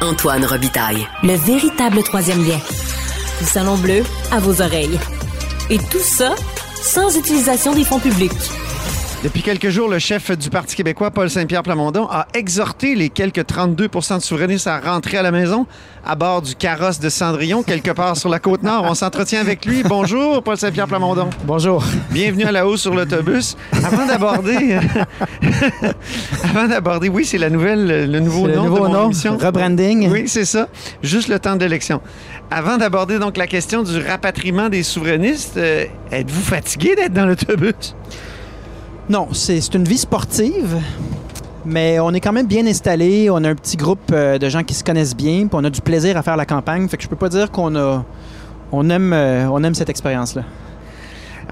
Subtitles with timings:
[0.00, 1.06] Antoine Robitaille.
[1.22, 2.58] Le véritable troisième lien.
[3.40, 4.98] Du Salon Bleu à vos oreilles.
[5.70, 6.34] Et tout ça
[6.82, 8.32] sans utilisation des fonds publics.
[9.24, 13.40] Depuis quelques jours, le chef du Parti québécois, Paul Saint-Pierre Plamondon, a exhorté les quelques
[13.40, 15.66] 32% de souverainistes à rentrer à la maison
[16.04, 18.84] à bord du carrosse de Cendrillon, quelque part sur la côte nord.
[18.88, 19.82] On s'entretient avec lui.
[19.82, 21.30] Bonjour, Paul Saint-Pierre Plamondon.
[21.44, 21.82] Bonjour.
[22.10, 23.56] Bienvenue à la hausse sur l'autobus.
[23.82, 24.78] Avant d'aborder,
[26.44, 29.36] avant d'aborder, oui, c'est la nouvelle, le nouveau nom le nouveau de mon nom, émission.
[29.38, 30.08] rebranding.
[30.10, 30.68] Oui, c'est ça.
[31.02, 32.00] Juste le temps d'élection.
[32.50, 37.96] Avant d'aborder donc la question du rapatriement des souverainistes, euh, êtes-vous fatigué d'être dans l'autobus?
[39.08, 40.80] Non, c'est une vie sportive,
[41.64, 43.30] mais on est quand même bien installé.
[43.30, 45.70] On a un petit groupe euh, de gens qui se connaissent bien, puis on a
[45.70, 46.88] du plaisir à faire la campagne.
[46.88, 48.04] Fait que je peux pas dire qu'on a,
[48.72, 50.42] on aime, euh, on aime cette expérience-là.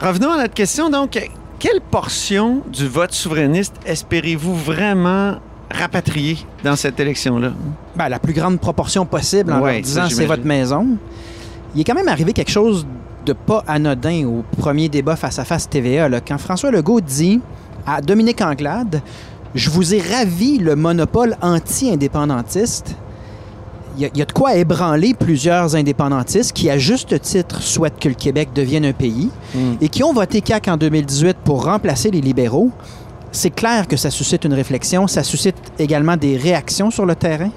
[0.00, 0.90] Revenons à notre question.
[0.90, 1.16] Donc,
[1.60, 5.36] quelle portion du vote souverainiste espérez-vous vraiment
[5.70, 7.52] rapatrier dans cette élection-là?
[7.94, 10.88] Ben, la plus grande proportion possible en Ouais, leur disant c'est votre maison.
[11.76, 12.84] Il est quand même arrivé quelque chose
[13.24, 16.08] de pas anodin au premier débat face à face TVA.
[16.08, 16.20] là.
[16.20, 17.40] Quand François Legault dit
[17.86, 19.00] à Dominique Anglade
[19.54, 22.96] Je vous ai ravi le monopole anti-indépendantiste.
[23.96, 27.62] Il y, a, il y a de quoi ébranler plusieurs indépendantistes qui, à juste titre,
[27.62, 29.74] souhaitent que le Québec devienne un pays Mm.
[29.80, 32.72] et qui ont voté CAQ en 2018 pour remplacer les libéraux.
[33.30, 37.50] C'est clair que ça suscite une réflexion, ça suscite également des réactions sur le terrain.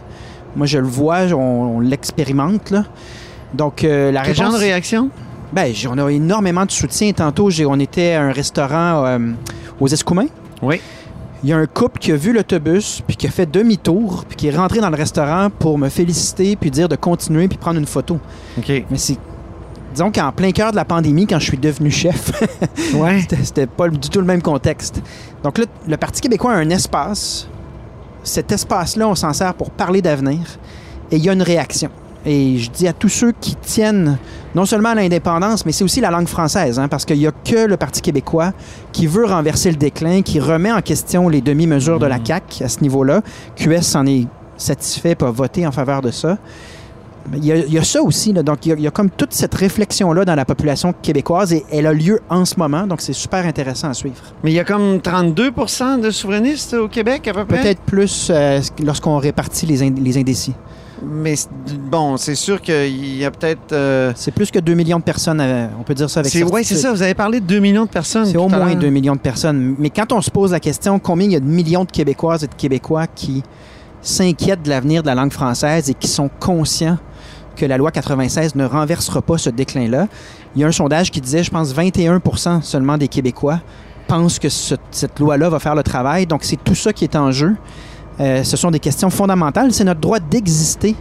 [0.55, 2.73] Moi, je le vois, on, on l'expérimente.
[3.55, 4.59] Donc, euh, la Quel genre réponse...
[4.59, 5.09] de réaction?
[5.53, 7.11] Ben, on a énormément de soutien.
[7.13, 9.19] Tantôt, on était à un restaurant euh,
[9.79, 10.27] aux Escoumins.
[10.61, 10.81] Oui.
[11.43, 14.35] Il y a un couple qui a vu l'autobus, puis qui a fait demi-tour, puis
[14.35, 17.79] qui est rentré dans le restaurant pour me féliciter, puis dire de continuer, puis prendre
[17.79, 18.19] une photo.
[18.57, 18.69] OK.
[18.89, 19.17] Mais c'est...
[19.93, 22.31] Disons qu'en plein cœur de la pandémie, quand je suis devenu chef,
[22.95, 23.25] Ouais.
[23.43, 25.01] c'était pas du tout le même contexte.
[25.43, 27.47] Donc là, le Parti québécois a un espace.
[28.23, 30.39] Cet espace-là, on s'en sert pour parler d'avenir.
[31.11, 31.89] Et il y a une réaction.
[32.29, 34.17] Et je dis à tous ceux qui tiennent
[34.53, 37.31] non seulement à l'indépendance, mais c'est aussi la langue française, hein, parce qu'il n'y a
[37.31, 38.51] que le Parti québécois
[38.91, 42.67] qui veut renverser le déclin, qui remet en question les demi-mesures de la CAQ à
[42.69, 43.21] ce niveau-là.
[43.55, 46.37] QS s'en est satisfait, pas voté en faveur de ça.
[47.33, 48.31] Il y, a, il y a ça aussi.
[48.33, 48.41] là.
[48.43, 51.51] donc, il y, a, il y a comme toute cette réflexion-là dans la population québécoise
[51.53, 52.87] et elle a lieu en ce moment.
[52.87, 54.15] Donc, c'est super intéressant à suivre.
[54.43, 57.61] Mais il y a comme 32% de souverainistes au Québec, à peu près?
[57.61, 60.53] Peut-être plus euh, lorsqu'on répartit les, ind- les indécis.
[61.03, 61.35] Mais
[61.91, 63.71] bon, c'est sûr qu'il y a peut-être...
[63.71, 66.43] euh, C'est plus que 2 millions de personnes, euh, on peut dire ça avec c'est,
[66.43, 66.81] ouais, c'est certitude.
[66.81, 66.91] ça.
[66.93, 68.25] Vous avez parlé de 2 millions de personnes.
[68.25, 68.75] C'est au moins l'heure.
[68.77, 69.75] 2 millions de personnes.
[69.77, 72.43] Mais quand on se pose la question combien il y a de millions de Québécoises
[72.43, 73.43] et de Québécois qui
[74.01, 76.97] s'inquiètent de l'avenir de la langue française et qui sont conscients
[77.55, 80.07] que la loi 96 ne renversera pas ce déclin-là,
[80.55, 83.59] il y a un sondage qui disait, je pense, 21% seulement des Québécois
[84.07, 86.27] pensent que ce- cette loi-là va faire le travail.
[86.27, 87.55] Donc, c'est tout ça qui est en jeu.
[88.19, 89.73] Euh, ce sont des questions fondamentales.
[89.73, 90.95] C'est notre droit d'exister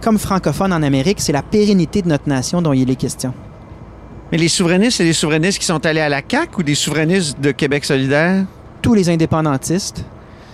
[0.00, 1.20] comme francophone en Amérique.
[1.20, 3.32] C'est la pérennité de notre nation dont il est question.
[4.30, 7.40] Mais les souverainistes, c'est des souverainistes qui sont allés à la CAQ ou des souverainistes
[7.40, 8.44] de Québec solidaire?
[8.82, 10.04] Tous les indépendantistes,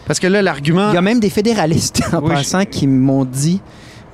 [0.07, 0.91] Parce que là, l'argument...
[0.91, 3.61] Il y a même des fédéralistes en Oui, passant qui m'ont dit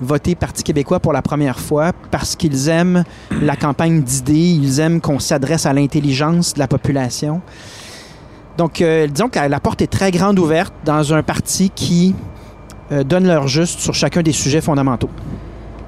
[0.00, 3.04] voter Parti québécois pour la première fois parce qu'ils aiment
[3.42, 7.42] la campagne d'idées, ils aiment qu'on s'adresse à l'intelligence de la population.
[8.60, 12.14] Donc, euh, disons que la, porte est très grande ouverte dans un parti qui
[12.92, 15.08] euh, donne leur juste sur chacun des sujets fondamentaux.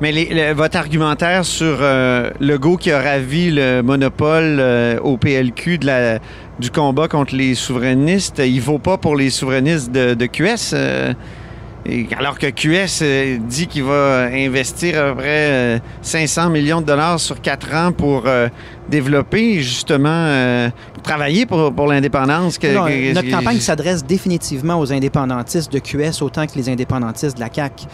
[0.00, 4.58] Mais le- votre argumentaire sur euh, Legault qui a ravi le monopole
[5.02, 5.80] au PLQ
[6.60, 10.74] du combat contre les souverainistes, il vaut pas pour les souverainistes de, QS.
[11.84, 16.80] Et alors que QS euh, dit qu'il va investir à peu près euh, 500 millions
[16.80, 18.48] de dollars sur quatre ans pour euh,
[18.88, 22.58] développer justement, euh, pour travailler pour, pour l'indépendance.
[22.58, 26.68] que- Non, que- notre que- campagne s'adresse définitivement aux indépendantistes de QS autant que les
[26.68, 27.86] indépendantistes de la CAQ.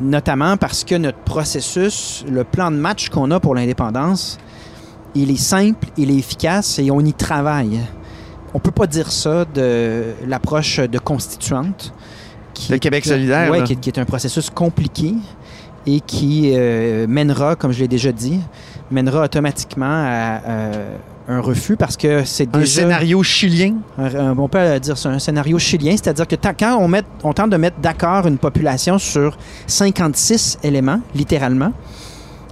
[0.00, 4.38] Notamment parce que notre processus, le plan de match qu'on a pour l'indépendance,
[5.14, 7.80] il est simple, il est efficace et on y travaille.
[8.54, 11.92] On peut pas dire ça de l'approche de constituante.
[12.66, 13.62] Qui est- Québec solidaire, là.
[13.62, 15.14] qui, est- qui est un processus compliqué
[15.86, 18.40] et qui euh, mènera, comme je l'ai déjà dit,
[18.90, 20.96] mènera automatiquement à euh,
[21.28, 22.80] un refus parce que c'est un déjà...
[22.82, 23.74] scénario chilien?
[23.98, 27.32] Un- un- on peut dire ça, un scénario chilien, c'est-à-dire que quand on, met, on
[27.32, 31.72] tente de mettre d'accord une population sur 56 éléments, littéralement,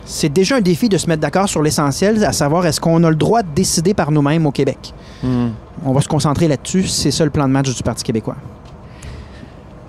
[0.04, 3.10] c'est déjà un défi de se mettre d'accord sur l'essentiel, à savoir est-ce qu'on a
[3.10, 4.94] le droit de décider par nous-mêmes au Québec.
[5.22, 5.48] Hmm.
[5.84, 8.36] On va se concentrer là-dessus, c'est ça le plan de match du Parti québécois.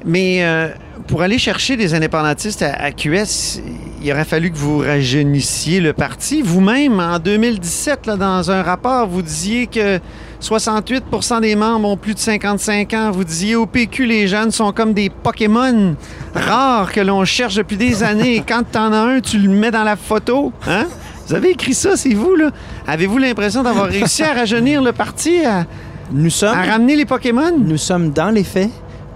[0.05, 0.69] Mais euh,
[1.07, 3.61] pour aller chercher des indépendantistes à, à QS,
[4.01, 6.41] il aurait fallu que vous rajeunissiez le parti.
[6.41, 9.99] Vous-même, en 2017, là, dans un rapport, vous disiez que
[10.41, 13.11] 68% des membres ont plus de 55 ans.
[13.11, 15.95] Vous disiez au PQ, les jeunes sont comme des Pokémon
[16.35, 18.35] rares que l'on cherche depuis des années.
[18.35, 20.51] Et quand t'en as un, tu le mets dans la photo.
[20.67, 20.85] Hein?
[21.27, 22.51] Vous avez écrit ça, c'est vous, là.
[22.87, 25.65] Avez-vous l'impression d'avoir réussi à rajeunir le parti, à,
[26.11, 27.51] Nous sommes, à ramener les Pokémon?
[27.57, 28.69] nous sommes dans les faits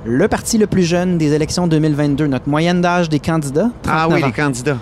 [0.05, 2.27] le parti le plus jeune des élections 2022.
[2.27, 4.27] Notre moyenne d'âge des candidats, 39 Ah oui, ans.
[4.27, 4.77] les candidats.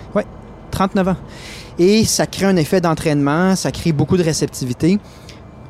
[0.70, 1.16] 39 ans.
[1.78, 4.98] Et ça crée un effet d'entraînement, ça crée beaucoup de réceptivité.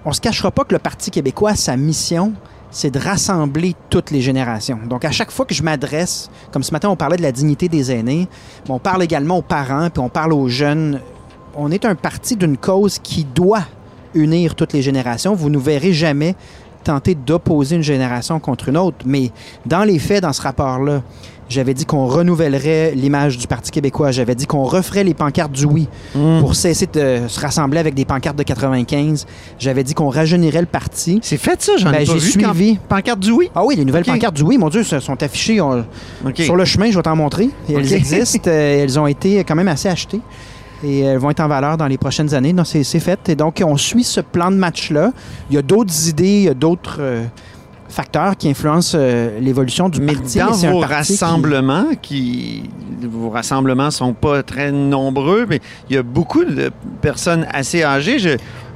[0.04, 2.32] On se cachera pas que le Parti québécois, sa mission,
[2.70, 4.78] c'est de rassembler toutes les générations.
[4.88, 7.68] Donc, à chaque fois que je m'adresse, comme ce matin, on parlait de la dignité
[7.68, 8.28] des aînés,
[8.66, 11.00] mais on parle également aux parents, puis on parle aux jeunes.
[11.56, 13.64] On est un parti d'une cause qui doit
[14.14, 15.34] unir toutes les générations.
[15.34, 16.34] Vous ne verrez jamais
[16.84, 18.98] tenter d'opposer une génération contre une autre.
[19.04, 19.30] Mais
[19.66, 21.02] dans les faits, dans ce rapport-là,
[21.48, 24.12] j'avais dit qu'on renouvellerait l'image du Parti québécois.
[24.12, 26.38] J'avais dit qu'on referait les pancartes du oui Hmm.
[26.40, 29.26] pour cesser de se rassembler avec des pancartes de 95.
[29.58, 31.18] J'avais dit qu'on rajeunirait le parti.
[31.22, 32.30] C'est fait ça, j'en Ben, ai pas j'ai vu.
[32.30, 32.76] suivi.
[32.76, 33.50] Quand- Pancarte du oui?
[33.54, 35.84] Ah oui, les nouvelles pancartes du oui, mon Dieu, elles sont affichées on-
[36.36, 37.50] sur le chemin, je vais t'en montrer.
[37.68, 40.20] Elles existent, euh, elles ont été quand même assez achetées.
[40.84, 42.52] Et elles vont être en valeur dans les prochaines années.
[42.52, 43.28] Donc, c'est c'est fait.
[43.28, 45.12] Et donc, on suit ce plan de match-là.
[45.50, 47.24] Il y a d'autres idées, il y a d'autres euh,
[47.88, 50.38] facteurs qui influencent euh, l'évolution du Mais parti.
[50.38, 52.62] dans vos qui- rassemblements, qui...
[53.02, 55.60] vos rassemblements sont pas très nombreux, mais
[55.90, 56.70] il y a beaucoup de
[57.02, 58.18] personnes assez âgées.
[58.18, 58.30] Je...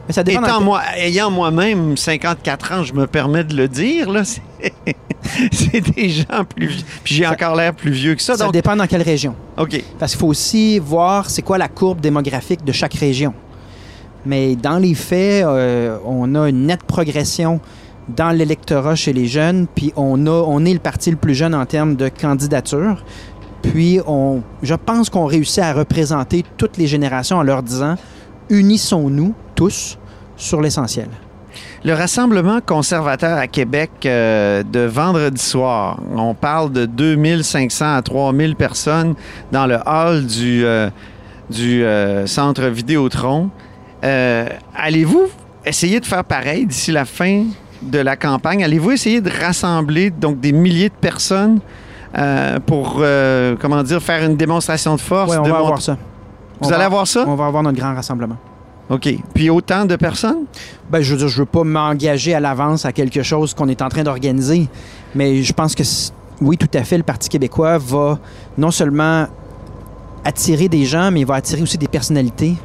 [0.07, 4.11] Mais ça dépend Étant moi, ayant moi-même 54 ans, je me permets de le dire,
[4.11, 4.43] là, c'est
[5.53, 6.85] c'est des gens plus vieux.
[7.03, 8.37] Puis j'ai encore l'air plus vieux que ça.
[8.37, 9.35] ça donc, dépend dans quelle région.
[9.57, 9.83] OK.
[9.99, 13.35] Parce qu'il faut aussi voir c'est quoi la courbe démographique de chaque région.
[14.27, 17.61] Mais dans les faits, euh, on a une nette progression
[18.09, 21.55] dans l'électorat chez les jeunes, puis on, a, on est le parti le plus jeune
[21.55, 23.03] en termes de candidature.
[23.63, 27.97] Puis on, je pense qu'on réussit à représenter toutes les générations en leur disant
[28.51, 29.99] unissons-nous tous
[30.37, 31.09] sur l'essentiel.
[31.85, 38.57] Le Rassemblement conservateur à Québec euh, de vendredi soir, on parle de 2500 à 3000
[38.57, 39.15] personnes
[39.53, 40.89] dans le hall du, euh,
[41.51, 43.51] du euh, centre Vidéotron.
[44.03, 45.29] Allez-vous
[45.65, 47.45] essayer de faire pareil d'ici la fin
[47.83, 48.65] de la campagne?
[48.65, 51.61] Allez-vous essayer de rassembler donc des milliers de personnes
[52.67, 53.03] pour,
[53.61, 55.37] comment dire, faire une démonstration de force?
[55.37, 55.97] On de va avoir ça.
[56.61, 57.25] Vous On allez va- avoir ça?
[57.27, 58.37] On va avoir notre grand rassemblement.
[58.91, 59.09] OK.
[59.35, 60.45] Puis autant de personnes?
[60.91, 63.81] Ben, je veux dire, je veux pas m'engager à l'avance à quelque chose qu'on est
[63.81, 64.69] en train d'organiser,
[65.15, 65.83] mais je pense que
[66.41, 68.19] oui, tout à fait, le Parti québécois va
[68.59, 69.27] non seulement
[70.25, 72.57] attirer des gens, mais il va attirer aussi des personnalités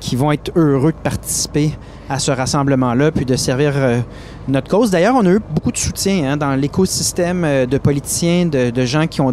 [0.00, 1.72] qui vont être heureux de participer
[2.10, 4.00] à ce rassemblement-là, puis de servir euh,
[4.48, 4.90] notre cause.
[4.90, 9.06] D'ailleurs, on a eu beaucoup de soutien hein, dans l'écosystème euh, de politiciens, de, gens
[9.06, 9.32] qui ont,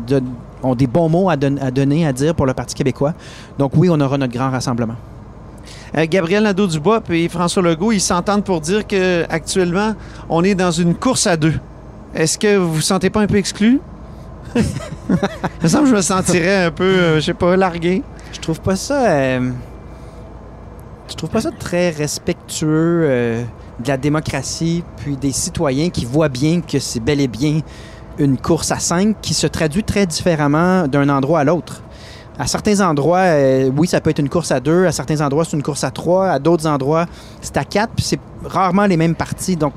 [0.64, 3.14] ont des bons mots à donner, à dire pour le Parti québécois.
[3.58, 4.96] Donc oui, on aura notre grand rassemblement.
[5.98, 9.96] Euh, Gabriel Nadeau-Dubois et François Legault, ils s'entendent pour dire que actuellement,
[10.30, 11.56] on est dans une course à deux.
[12.14, 13.80] Est-ce que vous vous sentez pas un peu exclu?
[14.56, 14.64] Il
[15.64, 18.04] me semble que je me sentirais un peu, euh, je sais pas, largué.
[18.34, 19.06] Je trouve pas ça.
[19.10, 19.52] euh,
[21.10, 23.44] je trouve pas ça très respectueux euh,
[23.84, 27.62] de la démocratie, puis des citoyens qui voient bien que c'est bel et bien
[28.20, 31.82] une course à cinq qui se traduit très différemment d'un endroit à l'autre.
[32.40, 34.86] À certains endroits, euh, oui, ça peut être une course à deux.
[34.86, 36.30] À certains endroits, c'est une course à trois.
[36.30, 37.06] À d'autres endroits,
[37.42, 37.92] c'est à quatre.
[37.96, 39.58] Puis c'est rarement les mêmes partis.
[39.58, 39.74] Donc,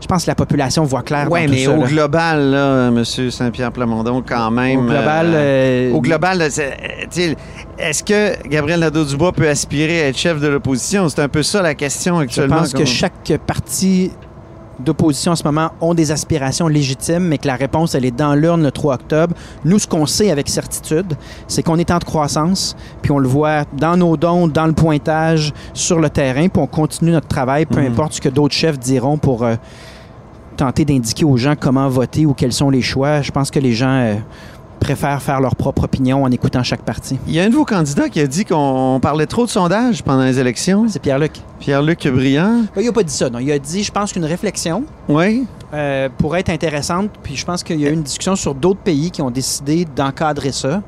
[0.00, 1.28] je pense que la population voit clair.
[1.30, 1.86] Oui, tout mais ça, au là.
[1.86, 3.04] global, là, M.
[3.04, 4.80] Saint-Pierre Plamondon, quand même.
[4.80, 6.50] Au global, euh, euh, au global, tu
[7.10, 7.36] sais,
[7.78, 11.08] est-ce que Gabriel Nadeau-Dubois peut aspirer à être chef de l'opposition?
[11.08, 12.56] C'est un peu ça la question Je actuellement.
[12.56, 14.10] pense que chaque parti
[14.78, 18.34] d'opposition en ce moment ont des aspirations légitimes, mais que la réponse, elle est dans
[18.34, 19.34] l'urne le 3 octobre.
[19.64, 21.14] Nous, ce qu'on sait avec certitude,
[21.46, 25.52] c'est qu'on est en croissance, puis on le voit dans nos dons, dans le pointage,
[25.74, 27.92] sur le terrain, puis on continue notre travail, peu Mhm.
[27.92, 29.56] importe ce que d'autres chefs diront pour euh,
[30.56, 33.22] tenter d'indiquer aux gens comment voter ou quels sont les choix.
[33.22, 34.14] Je pense que les gens euh,
[34.82, 37.16] préfèrent faire leur propre opinion en écoutant chaque parti.
[37.28, 40.02] Il y a un de vos candidats qui a dit qu'on parlait trop de sondages
[40.02, 40.86] pendant les élections.
[40.88, 41.32] C'est Pierre-Luc.
[41.60, 42.62] Pierre-Luc Briand.
[42.74, 43.38] Ben, Il n'a pas dit ça, non.
[43.38, 45.46] Il a dit, je pense qu'une réflexion Oui.
[45.72, 47.10] euh, pourrait être intéressante.
[47.22, 49.86] Puis je pense qu'il y a eu une discussion sur d'autres pays qui ont décidé
[49.96, 50.82] d'encadrer ça.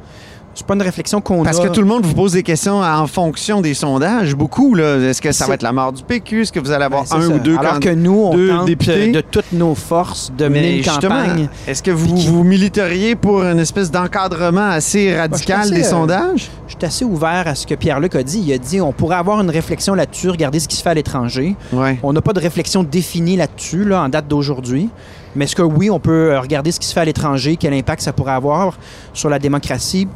[0.54, 1.44] C'est pas une réflexion qu'on a.
[1.44, 4.74] Parce que tout le monde vous pose des questions en fonction des sondages, beaucoup.
[4.74, 4.96] là.
[4.98, 6.42] Est-ce que ça va être la mort du PQ?
[6.42, 7.28] Est-ce que vous allez avoir Ben, un ça.
[7.34, 9.10] ou deux Alors que nous, on deux tente députés?
[9.10, 11.48] de toutes nos forces de mener une campagne.
[11.66, 15.90] est-ce que vous qui- vous militeriez pour une espèce d'encadrement assez radical assez, des euh,
[15.90, 16.50] sondages?
[16.68, 18.40] Je suis assez ouvert à ce que Pierre-Luc a dit.
[18.46, 20.94] Il a dit on pourrait avoir une réflexion là-dessus, regarder ce qui se fait à
[20.94, 21.56] l'étranger.
[22.02, 24.88] On n'a pas de réflexion définie là-dessus, là, en date d'aujourd'hui.
[25.36, 27.74] Mais est-ce que oui, on peut euh, regarder ce qui se fait à l'étranger, quel
[27.74, 28.78] impact ça pourrait avoir
[29.14, 30.06] sur la démocratie?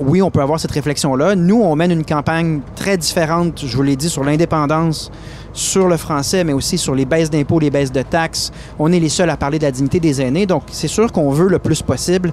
[0.00, 1.34] Oui, on peut avoir cette réflexion-là.
[1.34, 5.10] Nous, on mène une campagne très différente, je vous l'ai dit, sur l'indépendance,
[5.52, 8.52] sur le français, mais aussi sur les baisses d'impôts, les baisses de taxes.
[8.78, 10.46] On est les seuls à parler de la dignité des aînés.
[10.46, 12.32] Donc, c'est sûr qu'on veut le plus possible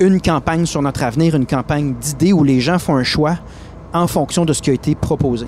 [0.00, 3.36] une campagne sur notre avenir, une campagne d'idées où les gens font un choix
[3.92, 5.46] en fonction de ce qui a été proposé.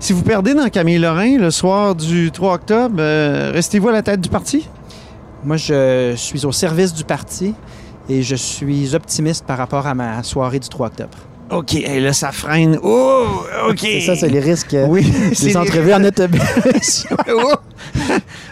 [0.00, 4.02] Si vous perdez dans Camille Lorrain le soir du 3 octobre, euh, restez-vous à la
[4.02, 4.68] tête du parti?
[5.44, 7.54] Moi, je suis au service du parti
[8.18, 11.18] et je suis optimiste par rapport à ma soirée du 3 octobre.
[11.50, 12.78] OK, et là, ça freine.
[12.82, 13.26] Oh,
[13.68, 13.78] OK.
[13.80, 15.04] C'est ça, c'est les risques euh, Oui,
[15.34, 16.40] c'est des les entrevues en autobus.
[17.28, 17.52] Oh!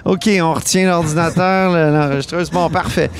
[0.04, 2.50] OK, on retient l'ordinateur, le- l'enregistreuse.
[2.50, 3.10] Bon, parfait.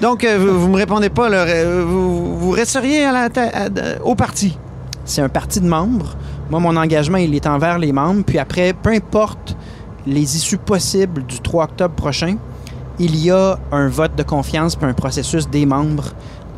[0.00, 3.54] Donc, euh, vous, vous me répondez pas, là, euh, vous, vous resteriez à la tête-
[3.54, 4.56] à- de- au parti?
[5.04, 6.16] c'est un parti de membres.
[6.50, 8.22] Moi, mon engagement, il est envers les membres.
[8.26, 9.56] Puis après, peu importe
[10.06, 12.36] les issues possibles du 3 octobre prochain,
[12.98, 16.04] il y a un vote de confiance puis un processus des membres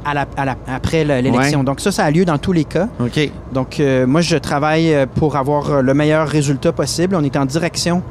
[0.04, 1.58] à la- à la- après le- l'élection.
[1.60, 1.64] Ouais.
[1.64, 2.88] Donc ça, ça a lieu dans tous les cas.
[3.00, 3.18] OK.
[3.52, 7.14] Donc euh, moi, je travaille euh, pour avoir euh, le meilleur résultat possible.
[7.16, 8.02] On est en direction,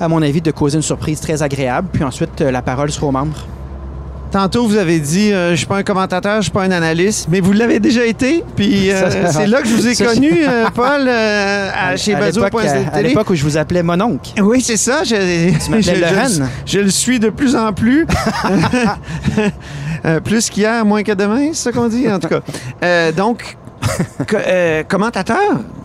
[0.00, 1.88] à mon avis, de causer une surprise très agréable.
[1.92, 3.36] Puis ensuite, la parole sera aux membres.
[4.32, 7.28] Tantôt, vous avez dit, euh, je suis pas un commentateur, je suis pas un analyste,
[7.30, 8.44] mais vous l'avez déjà été.
[8.56, 12.18] Puis euh, c'est là que je vous ai connu, euh, Paul, euh, à, chez à
[12.20, 12.44] Bazo.
[12.44, 14.32] l'époque, à- à l'époque où je vous appelais mon oncle.
[14.42, 15.04] Oui, c'est ça.
[15.04, 18.06] Je, Tu je- je- le suis de plus en plus.
[20.24, 23.12] Plus qu'hier, moins que demain, c'est ça qu'on dit, en tout cas.
[23.12, 23.56] Donc,
[24.28, 25.38] co- euh, commentateur,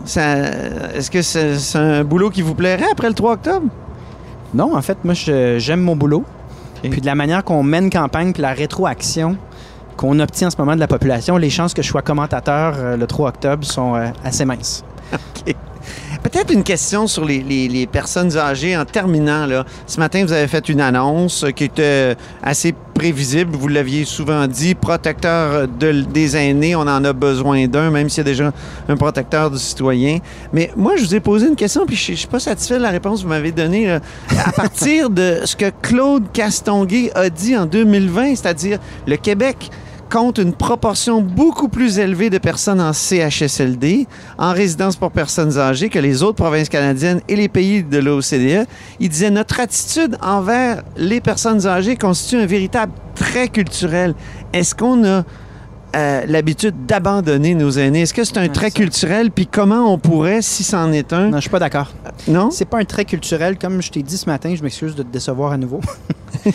[0.04, 0.36] ça-
[0.94, 3.66] est-ce que c'est c'est un boulot qui vous plairait après le 3 octobre?
[4.54, 6.24] Non, en fait, moi, je- j'aime mon boulot.
[6.84, 6.90] Ok.
[6.90, 9.36] Puis de la manière qu'on mène campagne, puis la rétroaction
[9.96, 12.96] qu'on obtient en ce moment de la population, les chances que je sois commentateur euh,
[12.96, 14.84] le 3 octobre sont euh, assez minces.
[16.22, 19.44] Peut-être une question sur les, les- les personnes âgées en terminant.
[19.46, 19.64] Là.
[19.86, 22.72] Ce matin, vous avez fait une annonce qui était assez
[23.06, 23.56] prévisible.
[23.56, 28.18] Vous l'aviez souvent dit, protecteur de- des aînés, on en a besoin d'un, même s'il
[28.18, 28.52] y a déjà
[28.88, 30.18] un protecteur du citoyen.
[30.52, 32.82] Mais moi, je vous ai posé une question, puis je ne suis pas satisfait de
[32.82, 33.90] la réponse que vous m'avez donnée.
[33.90, 38.78] À partir de ce que Claude Castonguay a dit en 2020, c'est-à-dire
[39.08, 39.68] le Québec
[40.12, 45.88] compte une proportion beaucoup plus élevée de personnes en CHSLD, en résidence pour personnes âgées,
[45.88, 48.66] que les autres provinces canadiennes et les pays de l'OCDE.
[49.00, 54.14] Il disait notre attitude envers les personnes âgées constitue un véritable trait culturel.
[54.52, 55.24] Est-ce qu'on a
[55.96, 58.02] euh, l'habitude d'abandonner nos aînés?
[58.02, 59.30] Est-ce que c'est un trait culturel?
[59.30, 61.90] Puis comment on pourrait, si c'en est un, Non, je suis pas d'accord.
[62.28, 62.50] non?
[62.50, 65.10] C'est pas un trait culturel, comme je t'ai dit ce matin, je m'excuse de te
[65.10, 65.80] décevoir à nouveau.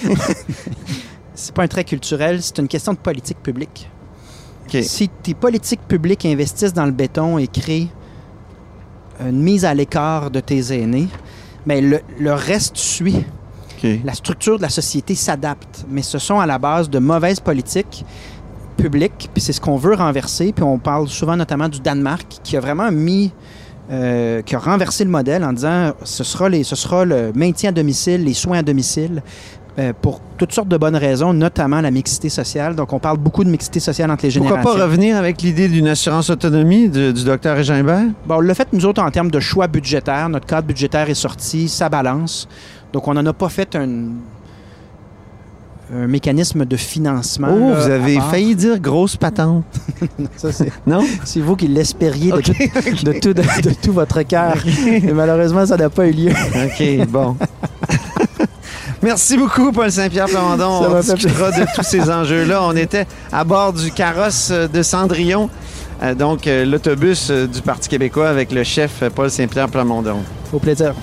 [1.37, 3.89] c'est pas un trait culturel, c'est une question de politique publique.
[4.81, 7.87] Si tes politiques publiques investissent dans le béton et créent
[9.21, 11.07] une mise à l'écart de tes aînés,
[11.65, 13.23] mais le, le reste suit.
[14.03, 18.03] La structure de la société s'adapte, mais ce sont à la base de mauvaises politiques
[18.75, 20.51] publiques, puis c'est ce qu'on veut renverser.
[20.51, 23.31] Puis on parle souvent notamment du Danemark, qui a vraiment mis,
[23.91, 27.69] euh, qui a renversé le modèle en disant ce sera, les, ce sera le maintien
[27.69, 29.21] à domicile, les soins à domicile,
[29.79, 32.75] euh, pour toutes sortes de bonnes raisons, notamment la mixité sociale.
[32.75, 34.77] Donc on parle beaucoup de mixité sociale entre les Pourquoi générations.
[34.79, 38.05] pas revenir avec l'idée d'une assurance autonomie du, du docteur Régimbert?
[38.25, 40.29] Bon, on l'a fait, nous autres, en termes de choix budgétaires.
[40.29, 42.47] Notre cadre budgétaire est sorti, ça balance.
[42.93, 43.89] Donc, on n'en a pas fait un,
[45.93, 47.49] un mécanisme de financement.
[47.51, 49.63] Oh, là, vous avez failli dire grosse patente.
[50.37, 51.03] Ça, c'est, Non?
[51.23, 54.55] c'est vous qui l'espériez de, OK, tout, de, tout, de, de tout votre cœur.
[54.87, 56.31] Et malheureusement, ça n'a pas eu lieu.
[56.31, 57.35] OK, bon.
[59.03, 60.81] Merci beaucoup, Paul Saint-Pierre Plamondon.
[60.81, 62.63] Ça On discutera de tous ces enjeux-là.
[62.63, 65.49] On était à bord du carrosse euh, de Cendrillon,
[66.01, 70.23] euh, donc euh, l'autobus du Parti québécois avec le chef Paul Saint-Pierre Plamondon.
[70.51, 70.93] Au plaisir.